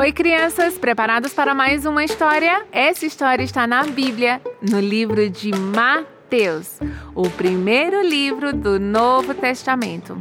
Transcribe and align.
Oi, 0.00 0.12
crianças, 0.12 0.78
preparados 0.78 1.34
para 1.34 1.54
mais 1.54 1.84
uma 1.84 2.02
história? 2.02 2.64
Essa 2.72 3.04
história 3.04 3.42
está 3.44 3.66
na 3.66 3.84
Bíblia, 3.84 4.40
no 4.62 4.80
livro 4.80 5.28
de 5.28 5.50
Mateus, 5.54 6.80
o 7.14 7.28
primeiro 7.28 8.00
livro 8.00 8.50
do 8.50 8.80
Novo 8.80 9.34
Testamento. 9.34 10.16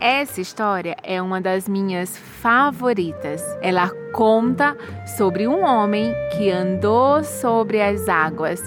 Essa 0.00 0.40
história 0.40 0.96
é 1.02 1.20
uma 1.20 1.38
das 1.38 1.68
minhas 1.68 2.16
favoritas. 2.16 3.42
Ela 3.60 3.90
conta 4.14 4.74
sobre 5.18 5.46
um 5.46 5.62
homem 5.66 6.14
que 6.34 6.50
andou 6.50 7.22
sobre 7.22 7.82
as 7.82 8.08
águas. 8.08 8.62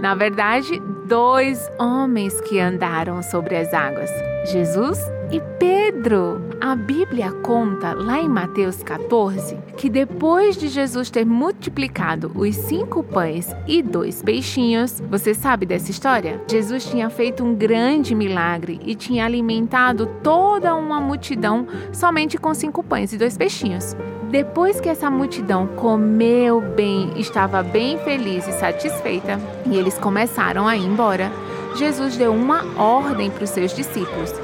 Na 0.00 0.14
verdade, 0.14 0.80
dois 1.06 1.70
homens 1.78 2.40
que 2.40 2.58
andaram 2.58 3.22
sobre 3.22 3.54
as 3.54 3.74
águas: 3.74 4.10
Jesus 4.50 4.98
e 5.30 5.55
Pedro. 5.86 6.40
A 6.60 6.74
Bíblia 6.74 7.30
conta 7.30 7.92
lá 7.92 8.20
em 8.20 8.28
Mateus 8.28 8.82
14 8.82 9.56
que 9.76 9.88
depois 9.88 10.56
de 10.56 10.66
Jesus 10.66 11.10
ter 11.10 11.24
multiplicado 11.24 12.32
os 12.34 12.56
cinco 12.56 13.04
pães 13.04 13.54
e 13.68 13.80
dois 13.82 14.20
peixinhos, 14.20 15.00
você 15.08 15.32
sabe 15.32 15.64
dessa 15.64 15.92
história? 15.92 16.42
Jesus 16.50 16.86
tinha 16.86 17.08
feito 17.08 17.44
um 17.44 17.54
grande 17.54 18.16
milagre 18.16 18.80
e 18.84 18.96
tinha 18.96 19.24
alimentado 19.24 20.06
toda 20.24 20.74
uma 20.74 21.00
multidão 21.00 21.68
somente 21.92 22.36
com 22.36 22.52
cinco 22.52 22.82
pães 22.82 23.12
e 23.12 23.16
dois 23.16 23.36
peixinhos. 23.38 23.94
Depois 24.28 24.80
que 24.80 24.88
essa 24.88 25.08
multidão 25.08 25.68
comeu 25.68 26.60
bem, 26.60 27.12
estava 27.16 27.62
bem 27.62 27.96
feliz 28.00 28.48
e 28.48 28.52
satisfeita, 28.52 29.38
e 29.64 29.76
eles 29.76 29.96
começaram 29.96 30.66
a 30.66 30.76
ir 30.76 30.84
embora, 30.84 31.30
Jesus 31.76 32.16
deu 32.16 32.32
uma 32.32 32.64
ordem 32.76 33.30
para 33.30 33.44
os 33.44 33.50
seus 33.50 33.72
discípulos. 33.72 34.34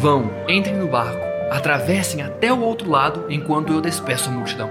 Vão, 0.00 0.30
entrem 0.48 0.76
no 0.76 0.86
barco, 0.86 1.20
atravessem 1.50 2.22
até 2.22 2.50
o 2.50 2.58
outro 2.62 2.88
lado 2.88 3.26
enquanto 3.28 3.70
eu 3.70 3.82
despeço 3.82 4.30
a 4.30 4.32
multidão. 4.32 4.70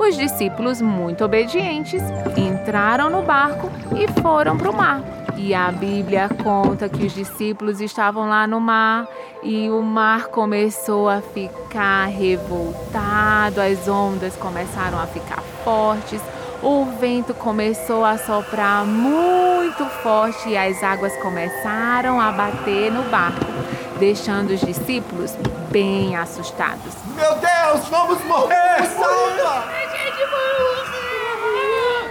Os 0.00 0.16
discípulos, 0.16 0.82
muito 0.82 1.24
obedientes, 1.24 2.02
entraram 2.36 3.08
no 3.08 3.22
barco 3.22 3.70
e 3.96 4.20
foram 4.20 4.58
para 4.58 4.68
o 4.68 4.76
mar. 4.76 5.00
E 5.36 5.54
a 5.54 5.70
Bíblia 5.70 6.28
conta 6.42 6.88
que 6.88 7.06
os 7.06 7.14
discípulos 7.14 7.80
estavam 7.80 8.28
lá 8.28 8.48
no 8.48 8.58
mar 8.58 9.06
e 9.44 9.70
o 9.70 9.80
mar 9.80 10.26
começou 10.26 11.08
a 11.08 11.20
ficar 11.20 12.06
revoltado, 12.06 13.60
as 13.60 13.86
ondas 13.86 14.34
começaram 14.34 14.98
a 14.98 15.06
ficar 15.06 15.40
fortes, 15.62 16.20
o 16.60 16.84
vento 16.98 17.32
começou 17.32 18.04
a 18.04 18.18
soprar 18.18 18.84
muito 18.84 19.84
forte 20.02 20.48
e 20.48 20.56
as 20.56 20.82
águas 20.82 21.16
começaram 21.18 22.20
a 22.20 22.32
bater 22.32 22.90
no 22.90 23.04
barco 23.04 23.46
deixando 23.98 24.50
os 24.50 24.60
discípulos 24.60 25.34
bem 25.70 26.16
assustados. 26.16 26.94
Meu 27.16 27.34
Deus, 27.34 27.88
vamos 27.88 28.24
morrer! 28.24 28.86
Salva! 28.86 29.64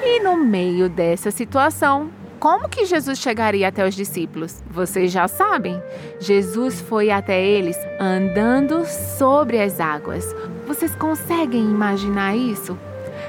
E 0.04 0.20
no 0.20 0.38
meio 0.38 0.90
dessa 0.90 1.32
situação, 1.32 2.10
como 2.40 2.70
que 2.70 2.86
Jesus 2.86 3.20
chegaria 3.20 3.68
até 3.68 3.88
os 3.88 3.96
discípulos? 3.96 4.64
Vocês 4.70 5.12
já 5.12 5.28
sabem. 5.28 5.82
Jesus 6.20 6.80
foi 6.82 7.10
até 7.10 7.42
eles 7.44 7.78
andando 8.00 8.86
sobre 8.86 9.60
as 9.60 9.80
águas. 9.80 10.36
Vocês 10.68 10.94
conseguem 10.96 11.62
imaginar 11.62 12.36
isso? 12.36 12.78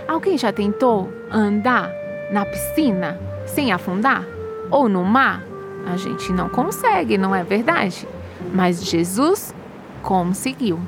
Alguém 0.06 0.37
já 0.37 0.53
tentou 0.53 1.12
andar 1.31 1.91
na 2.31 2.45
piscina 2.45 3.19
sem 3.47 3.72
afundar? 3.72 4.27
Ou 4.70 4.89
no 4.89 5.05
mar? 5.05 5.43
A 5.87 5.97
gente 5.97 6.33
não 6.33 6.48
consegue, 6.48 7.17
não 7.17 7.34
é 7.34 7.43
verdade? 7.43 8.06
Mas 8.53 8.84
Jesus 8.84 9.55
conseguiu. 10.03 10.81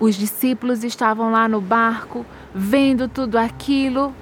Os 0.00 0.16
discípulos 0.16 0.82
estavam 0.82 1.30
lá 1.30 1.46
no 1.48 1.60
barco, 1.60 2.26
vendo 2.54 3.06
tudo 3.08 3.36
aquilo. 3.38 4.12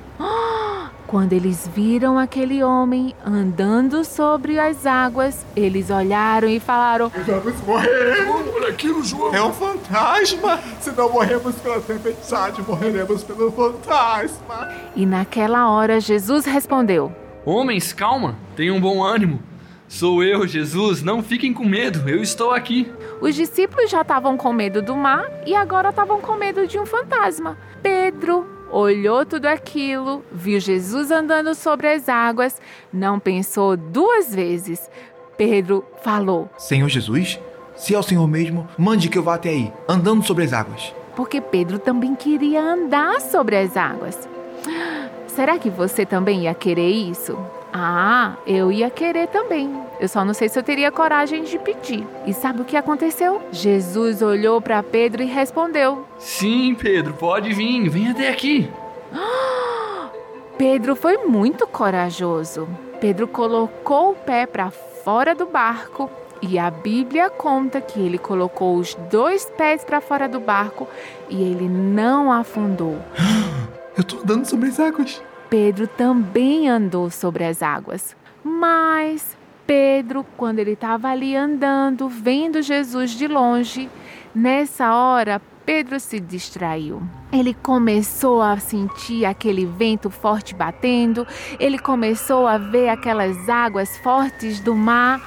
Quando 1.06 1.32
eles 1.32 1.68
viram 1.74 2.18
aquele 2.18 2.62
homem 2.62 3.16
andando 3.26 4.04
sobre 4.04 4.60
as 4.60 4.86
águas, 4.86 5.44
eles 5.56 5.90
olharam 5.90 6.48
e 6.48 6.60
falaram: 6.60 7.10
Vamos 7.26 7.60
morrer! 7.62 8.26
Por 8.52 8.64
aquilo, 8.68 9.02
João! 9.02 9.34
É 9.34 9.42
um 9.42 9.52
fantasma! 9.52 10.60
Se 10.80 10.92
não 10.92 11.10
morremos 11.10 11.56
pela 11.56 11.80
tempestade, 11.80 12.62
morreremos 12.62 13.24
pelo 13.24 13.50
fantasma! 13.50 14.68
E 14.94 15.04
naquela 15.04 15.68
hora, 15.68 15.98
Jesus 15.98 16.44
respondeu: 16.44 17.10
Homens, 17.44 17.92
calma, 17.92 18.36
tenham 18.54 18.80
bom 18.80 19.02
ânimo. 19.02 19.49
Sou 19.90 20.22
eu, 20.22 20.46
Jesus, 20.46 21.02
não 21.02 21.20
fiquem 21.20 21.52
com 21.52 21.64
medo, 21.64 22.08
eu 22.08 22.22
estou 22.22 22.52
aqui. 22.52 22.88
Os 23.20 23.34
discípulos 23.34 23.90
já 23.90 24.02
estavam 24.02 24.36
com 24.36 24.52
medo 24.52 24.80
do 24.80 24.94
mar 24.94 25.28
e 25.44 25.52
agora 25.52 25.88
estavam 25.88 26.20
com 26.20 26.36
medo 26.36 26.64
de 26.64 26.78
um 26.78 26.86
fantasma. 26.86 27.58
Pedro 27.82 28.46
olhou 28.70 29.26
tudo 29.26 29.46
aquilo, 29.46 30.24
viu 30.30 30.60
Jesus 30.60 31.10
andando 31.10 31.56
sobre 31.56 31.88
as 31.88 32.08
águas, 32.08 32.62
não 32.92 33.18
pensou 33.18 33.76
duas 33.76 34.32
vezes. 34.32 34.88
Pedro 35.36 35.84
falou: 36.04 36.48
Senhor 36.56 36.88
Jesus, 36.88 37.40
se 37.74 37.92
é 37.92 37.98
o 37.98 38.02
Senhor 38.02 38.28
mesmo, 38.28 38.68
mande 38.78 39.08
que 39.08 39.18
eu 39.18 39.24
vá 39.24 39.34
até 39.34 39.48
aí, 39.48 39.72
andando 39.88 40.24
sobre 40.24 40.44
as 40.44 40.52
águas. 40.52 40.94
Porque 41.16 41.40
Pedro 41.40 41.80
também 41.80 42.14
queria 42.14 42.62
andar 42.62 43.20
sobre 43.20 43.56
as 43.56 43.76
águas. 43.76 44.16
Será 45.26 45.58
que 45.58 45.68
você 45.68 46.06
também 46.06 46.44
ia 46.44 46.54
querer 46.54 46.90
isso? 46.90 47.36
Ah, 47.72 48.36
eu 48.46 48.72
ia 48.72 48.90
querer 48.90 49.28
também. 49.28 49.72
Eu 50.00 50.08
só 50.08 50.24
não 50.24 50.34
sei 50.34 50.48
se 50.48 50.58
eu 50.58 50.62
teria 50.62 50.90
coragem 50.90 51.44
de 51.44 51.58
pedir. 51.58 52.06
E 52.26 52.34
sabe 52.34 52.62
o 52.62 52.64
que 52.64 52.76
aconteceu? 52.76 53.40
Jesus 53.52 54.22
olhou 54.22 54.60
para 54.60 54.82
Pedro 54.82 55.22
e 55.22 55.26
respondeu: 55.26 56.06
Sim, 56.18 56.74
Pedro, 56.74 57.14
pode 57.14 57.52
vir, 57.52 57.88
vem 57.88 58.10
até 58.10 58.28
aqui. 58.28 58.68
Pedro 60.58 60.96
foi 60.96 61.18
muito 61.18 61.66
corajoso. 61.66 62.68
Pedro 63.00 63.26
colocou 63.28 64.10
o 64.10 64.14
pé 64.14 64.46
para 64.46 64.70
fora 64.70 65.34
do 65.34 65.46
barco 65.46 66.10
e 66.42 66.58
a 66.58 66.70
Bíblia 66.70 67.30
conta 67.30 67.80
que 67.80 68.00
ele 68.00 68.18
colocou 68.18 68.76
os 68.76 68.94
dois 69.10 69.44
pés 69.56 69.84
para 69.84 70.00
fora 70.00 70.28
do 70.28 70.40
barco 70.40 70.88
e 71.28 71.42
ele 71.42 71.68
não 71.68 72.32
afundou. 72.32 72.98
Eu 73.96 74.04
tô 74.04 74.18
andando 74.18 74.46
sobre 74.46 74.68
as 74.68 74.80
águas. 74.80 75.22
Pedro 75.50 75.88
também 75.88 76.68
andou 76.68 77.10
sobre 77.10 77.44
as 77.44 77.60
águas. 77.60 78.16
Mas 78.44 79.36
Pedro, 79.66 80.24
quando 80.36 80.60
ele 80.60 80.72
estava 80.72 81.08
ali 81.08 81.34
andando, 81.34 82.08
vendo 82.08 82.62
Jesus 82.62 83.10
de 83.10 83.26
longe, 83.26 83.90
nessa 84.32 84.94
hora 84.94 85.42
Pedro 85.66 86.00
se 86.00 86.18
distraiu. 86.18 87.02
Ele 87.32 87.52
começou 87.52 88.40
a 88.40 88.58
sentir 88.58 89.24
aquele 89.24 89.66
vento 89.66 90.08
forte 90.08 90.54
batendo, 90.54 91.26
ele 91.58 91.78
começou 91.78 92.46
a 92.46 92.56
ver 92.56 92.88
aquelas 92.88 93.48
águas 93.48 93.96
fortes 93.98 94.60
do 94.60 94.74
mar. 94.74 95.20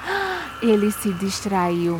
Ele 0.61 0.91
se 0.91 1.11
distraiu. 1.13 1.99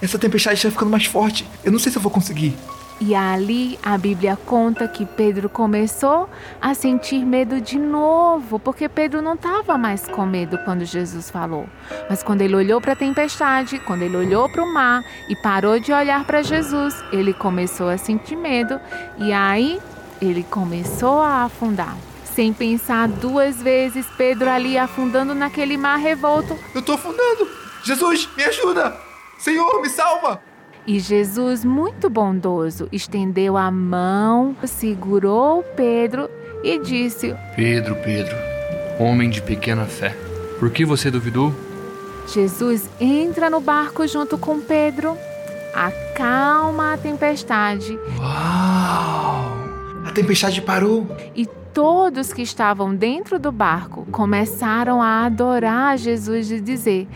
Essa 0.00 0.18
tempestade 0.18 0.56
está 0.56 0.70
ficando 0.70 0.90
mais 0.90 1.04
forte. 1.04 1.46
Eu 1.62 1.72
não 1.72 1.78
sei 1.78 1.92
se 1.92 1.98
eu 1.98 2.02
vou 2.02 2.10
conseguir. 2.10 2.56
E 3.04 3.16
ali 3.16 3.76
a 3.82 3.98
Bíblia 3.98 4.38
conta 4.46 4.86
que 4.86 5.04
Pedro 5.04 5.48
começou 5.48 6.30
a 6.60 6.72
sentir 6.72 7.26
medo 7.26 7.60
de 7.60 7.76
novo, 7.76 8.60
porque 8.60 8.88
Pedro 8.88 9.20
não 9.20 9.34
estava 9.34 9.76
mais 9.76 10.06
com 10.06 10.24
medo 10.24 10.56
quando 10.58 10.84
Jesus 10.84 11.28
falou. 11.28 11.66
Mas 12.08 12.22
quando 12.22 12.42
ele 12.42 12.54
olhou 12.54 12.80
para 12.80 12.92
a 12.92 12.96
tempestade, 12.96 13.80
quando 13.80 14.02
ele 14.02 14.16
olhou 14.16 14.48
para 14.48 14.62
o 14.62 14.72
mar 14.72 15.02
e 15.28 15.34
parou 15.34 15.80
de 15.80 15.92
olhar 15.92 16.24
para 16.24 16.44
Jesus, 16.44 16.94
ele 17.10 17.34
começou 17.34 17.88
a 17.88 17.98
sentir 17.98 18.36
medo 18.36 18.78
e 19.18 19.32
aí 19.32 19.80
ele 20.20 20.44
começou 20.44 21.20
a 21.20 21.42
afundar. 21.42 21.96
Sem 22.22 22.52
pensar 22.52 23.08
duas 23.08 23.60
vezes, 23.60 24.06
Pedro 24.16 24.48
ali 24.48 24.78
afundando 24.78 25.34
naquele 25.34 25.76
mar 25.76 25.96
revolto. 25.98 26.56
Eu 26.72 26.78
estou 26.78 26.94
afundando! 26.94 27.48
Jesus, 27.82 28.28
me 28.36 28.44
ajuda! 28.44 28.96
Senhor, 29.40 29.82
me 29.82 29.88
salva! 29.88 30.51
E 30.86 30.98
Jesus, 30.98 31.64
muito 31.64 32.10
bondoso, 32.10 32.88
estendeu 32.90 33.56
a 33.56 33.70
mão, 33.70 34.56
segurou 34.64 35.62
Pedro 35.76 36.28
e 36.64 36.78
disse: 36.80 37.34
Pedro, 37.54 37.94
Pedro, 38.02 38.34
homem 38.98 39.30
de 39.30 39.40
pequena 39.40 39.84
fé, 39.84 40.16
por 40.58 40.70
que 40.70 40.84
você 40.84 41.08
duvidou? 41.10 41.54
Jesus 42.26 42.88
entra 43.00 43.48
no 43.48 43.60
barco 43.60 44.06
junto 44.08 44.36
com 44.36 44.60
Pedro, 44.60 45.16
acalma 45.72 46.94
a 46.94 46.98
tempestade. 46.98 47.96
Uau! 48.18 49.52
A 50.04 50.10
tempestade 50.12 50.60
parou. 50.60 51.06
E 51.34 51.48
todos 51.72 52.32
que 52.32 52.42
estavam 52.42 52.94
dentro 52.94 53.38
do 53.38 53.50
barco 53.50 54.06
começaram 54.10 55.02
a 55.02 55.24
adorar 55.24 55.96
Jesus 55.96 56.50
e 56.50 56.60
dizer: 56.60 57.08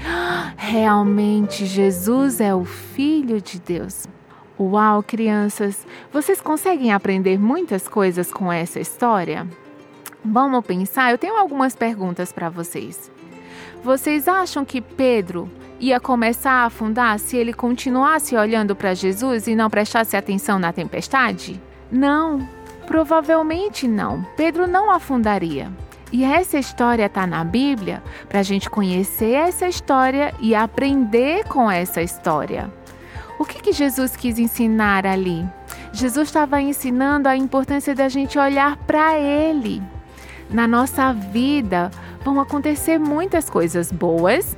realmente 0.56 1.66
Jesus 1.66 2.40
é 2.40 2.54
o 2.54 2.64
Filho 2.64 3.40
de 3.40 3.60
Deus. 3.60 4.06
Uau, 4.58 5.02
crianças, 5.02 5.86
vocês 6.10 6.40
conseguem 6.40 6.92
aprender 6.92 7.38
muitas 7.38 7.86
coisas 7.86 8.32
com 8.32 8.50
essa 8.50 8.80
história? 8.80 9.46
Vamos 10.24 10.64
pensar, 10.64 11.12
eu 11.12 11.18
tenho 11.18 11.36
algumas 11.36 11.76
perguntas 11.76 12.32
para 12.32 12.48
vocês. 12.48 13.10
Vocês 13.84 14.26
acham 14.26 14.64
que 14.64 14.80
Pedro 14.80 15.48
ia 15.78 16.00
começar 16.00 16.62
a 16.62 16.64
afundar 16.64 17.18
se 17.18 17.36
ele 17.36 17.52
continuasse 17.52 18.34
olhando 18.34 18.74
para 18.74 18.94
Jesus 18.94 19.46
e 19.46 19.54
não 19.54 19.68
prestasse 19.68 20.16
atenção 20.16 20.58
na 20.58 20.72
tempestade? 20.72 21.60
Não, 21.92 22.48
provavelmente 22.86 23.86
não. 23.86 24.22
Pedro 24.36 24.66
não 24.66 24.90
afundaria. 24.90 25.70
E 26.12 26.24
essa 26.24 26.58
história 26.58 27.06
está 27.06 27.26
na 27.26 27.44
Bíblia 27.44 28.02
para 28.28 28.40
a 28.40 28.42
gente 28.42 28.70
conhecer 28.70 29.32
essa 29.32 29.66
história 29.66 30.32
e 30.40 30.54
aprender 30.54 31.44
com 31.44 31.70
essa 31.70 32.00
história. 32.00 32.72
O 33.38 33.44
que, 33.44 33.60
que 33.60 33.72
Jesus 33.72 34.16
quis 34.16 34.38
ensinar 34.38 35.04
ali? 35.04 35.44
Jesus 35.92 36.28
estava 36.28 36.60
ensinando 36.60 37.28
a 37.28 37.36
importância 37.36 37.94
da 37.94 38.08
gente 38.08 38.38
olhar 38.38 38.76
para 38.78 39.18
Ele. 39.18 39.82
Na 40.48 40.66
nossa 40.66 41.12
vida 41.12 41.90
vão 42.24 42.40
acontecer 42.40 42.98
muitas 42.98 43.50
coisas 43.50 43.90
boas 43.90 44.56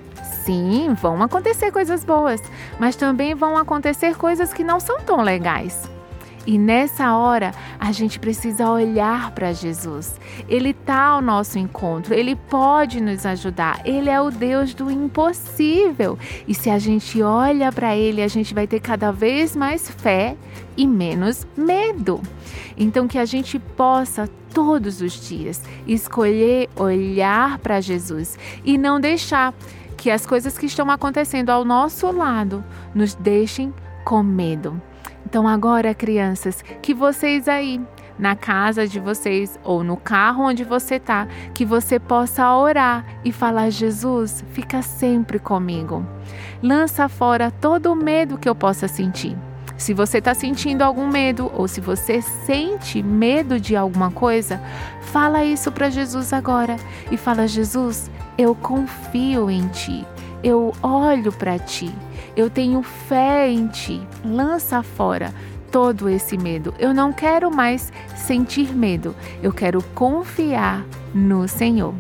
Sim, 0.49 0.95
vão 0.95 1.23
acontecer 1.23 1.71
coisas 1.71 2.03
boas, 2.03 2.41
mas 2.79 2.97
também 2.97 3.35
vão 3.35 3.55
acontecer 3.55 4.17
coisas 4.17 4.51
que 4.51 4.65
não 4.65 4.81
são 4.81 4.99
tão 5.01 5.21
legais. 5.21 5.91
E 6.49 6.57
nessa 6.57 7.15
hora, 7.15 7.53
a 7.79 7.93
gente 7.93 8.19
precisa 8.19 8.71
olhar 8.71 9.33
para 9.33 9.53
Jesus. 9.53 10.19
Ele 10.49 10.71
está 10.71 11.09
ao 11.09 11.21
nosso 11.21 11.59
encontro, 11.59 12.15
ele 12.15 12.35
pode 12.35 13.03
nos 13.03 13.27
ajudar. 13.27 13.83
Ele 13.85 14.09
é 14.09 14.19
o 14.19 14.31
Deus 14.31 14.73
do 14.73 14.91
impossível. 14.91 16.19
E 16.49 16.55
se 16.55 16.71
a 16.71 16.79
gente 16.79 17.21
olha 17.21 17.71
para 17.71 17.95
ele, 17.95 18.23
a 18.23 18.29
gente 18.29 18.55
vai 18.55 18.67
ter 18.67 18.81
cada 18.81 19.13
vez 19.13 19.55
mais 19.55 19.91
fé 19.91 20.39
e 20.75 20.87
menos 20.87 21.47
medo. 21.55 22.19
Então, 22.79 23.07
que 23.07 23.19
a 23.19 23.27
gente 23.27 23.59
possa 23.59 24.27
todos 24.55 25.03
os 25.03 25.29
dias 25.29 25.61
escolher 25.87 26.71
olhar 26.77 27.59
para 27.59 27.79
Jesus 27.83 28.39
e 28.65 28.79
não 28.79 28.99
deixar 28.99 29.53
que 29.99 30.11
as 30.11 30.25
coisas 30.25 30.57
que 30.57 30.65
estão 30.65 30.91
acontecendo 30.91 31.51
ao 31.51 31.63
nosso 31.63 32.11
lado 32.11 32.65
nos 32.95 33.15
deixem 33.15 33.71
com 34.03 34.23
medo. 34.23 34.81
Então, 35.27 35.47
agora, 35.47 35.95
crianças, 35.95 36.63
que 36.81 36.95
vocês 36.95 37.49
aí, 37.49 37.81
na 38.19 38.35
casa 38.35 38.87
de 38.87 38.99
vocês 38.99 39.59
ou 39.63 39.85
no 39.85 39.97
carro 39.97 40.45
onde 40.45 40.65
você 40.65 40.97
está, 40.97 41.29
que 41.55 41.65
você 41.65 41.99
possa 41.99 42.55
orar 42.55 43.05
e 43.25 43.31
falar: 43.31 43.71
Jesus, 43.71 44.45
fica 44.53 44.83
sempre 44.83 45.39
comigo. 45.39 46.05
Lança 46.63 47.09
fora 47.09 47.51
todo 47.51 47.93
o 47.93 47.97
medo 47.97 48.39
que 48.39 48.49
eu 48.49 48.55
possa 48.55 48.89
sentir. 48.89 49.37
Se 49.77 49.95
você 49.95 50.19
está 50.19 50.35
sentindo 50.35 50.83
algum 50.83 51.07
medo 51.07 51.53
ou 51.55 51.69
se 51.69 51.81
você 51.81 52.21
sente 52.21 53.01
medo 53.01 53.61
de 53.61 53.77
alguma 53.77 54.11
coisa, 54.11 54.61
fala 55.01 55.45
isso 55.45 55.71
para 55.71 55.89
Jesus 55.89 56.33
agora 56.33 56.77
e 57.13 57.17
fala: 57.17 57.47
Jesus, 57.47 58.11
eu 58.37 58.55
confio 58.57 59.49
em 59.49 59.69
ti. 59.69 60.05
Eu 60.43 60.73
olho 60.83 61.33
para 61.33 61.59
ti. 61.59 61.93
Eu 62.39 62.49
tenho 62.49 62.85
fé 62.85 63.51
em 63.51 63.67
ti. 63.67 64.01
Lança 64.25 64.81
fora 64.81 65.35
todo 65.73 66.09
esse 66.09 66.39
medo. 66.39 66.73
Eu 66.79 66.95
não 66.95 67.13
quero 67.13 67.51
mais 67.51 67.93
sentir 68.15 68.73
medo. 68.73 69.13
Eu 69.43 69.53
quero 69.53 69.83
confiar 69.93 70.87
no 71.13 71.49
Senhor. 71.49 71.93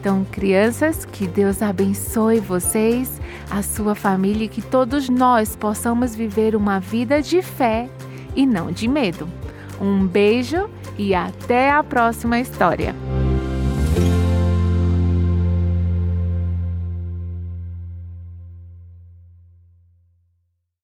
Então, 0.00 0.24
crianças, 0.32 1.04
que 1.04 1.26
Deus 1.26 1.60
abençoe 1.60 2.40
vocês, 2.40 3.20
a 3.50 3.62
sua 3.62 3.94
família 3.94 4.46
e 4.46 4.48
que 4.48 4.62
todos 4.62 5.10
nós 5.10 5.54
possamos 5.54 6.14
viver 6.14 6.56
uma 6.56 6.80
vida 6.80 7.20
de 7.20 7.42
fé 7.42 7.86
e 8.34 8.46
não 8.46 8.72
de 8.72 8.88
medo. 8.88 9.28
Um 9.78 10.06
beijo 10.06 10.70
e 10.96 11.14
até 11.14 11.70
a 11.70 11.84
próxima 11.84 12.40
história. 12.40 12.94